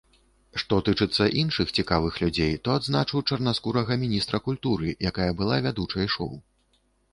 Што 0.61 0.77
тычыцца 0.87 1.27
іншых 1.41 1.73
цікавых 1.81 2.17
людзей, 2.23 2.55
то 2.65 2.73
адзначу 2.79 3.23
чарнаскурага 3.29 3.99
міністра 4.07 4.43
культуры, 4.49 4.97
якая 5.13 5.31
была 5.45 5.63
вядучай 5.69 6.13
шоу. 6.19 6.35